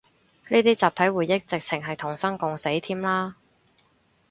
[0.49, 3.35] 呢啲集體回憶，直程係同生共死添啦